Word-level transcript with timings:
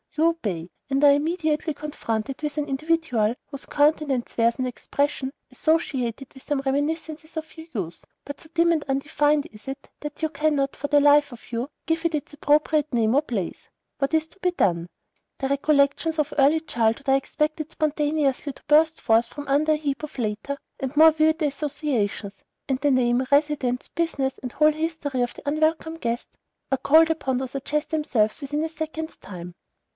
You 0.17 0.25
obey, 0.27 0.67
and 0.89 1.01
are 1.05 1.13
immediately 1.13 1.73
confronted 1.73 2.41
with 2.41 2.57
an 2.57 2.65
individual 2.67 3.35
whose 3.47 3.67
countenance 3.67 4.35
wears 4.35 4.57
an 4.57 4.65
expression 4.65 5.31
associated 5.51 6.33
with 6.33 6.43
some 6.43 6.59
reminiscences 6.65 7.37
of 7.37 7.55
your 7.55 7.67
youth, 7.71 8.03
but 8.25 8.41
so 8.41 8.49
dim 8.53 8.71
and 8.73 8.83
undefined 8.85 9.47
is 9.53 9.67
it, 9.69 9.89
that 10.01 10.21
you 10.21 10.29
cannot, 10.29 10.75
for 10.75 10.87
the 10.87 10.99
life 10.99 11.31
of 11.31 11.51
you, 11.53 11.69
give 11.85 12.03
it 12.03 12.15
its 12.15 12.33
appropriate 12.33 12.91
name 12.91 13.13
or 13.15 13.21
place. 13.21 13.69
What 13.99 14.13
is 14.15 14.27
to 14.29 14.39
be 14.39 14.51
done? 14.51 14.89
The 15.37 15.47
recollections 15.47 16.17
of 16.19 16.33
early 16.37 16.59
childhood 16.61 17.07
are 17.07 17.15
expected 17.15 17.71
spontaneously 17.71 18.53
to 18.53 18.63
burst 18.67 18.99
forth 18.99 19.27
from 19.27 19.47
under 19.47 19.73
a 19.73 19.77
heap 19.77 20.01
of 20.03 20.17
later 20.17 20.57
and 20.79 20.93
more 20.97 21.11
vivid 21.11 21.43
associations, 21.43 22.37
and 22.67 22.79
the 22.79 22.91
name, 22.91 23.23
residence, 23.31 23.87
business, 23.87 24.39
and 24.39 24.51
whole 24.51 24.71
history 24.73 25.21
of 25.21 25.35
the 25.35 25.47
unwelcome 25.47 25.95
guest 25.95 26.27
are 26.71 26.79
called 26.79 27.11
upon 27.11 27.37
to 27.37 27.47
suggest 27.47 27.91
themselves 27.91 28.41
within 28.41 28.63
a 28.65 28.69
second's 28.69 29.15
time. 29.17 29.53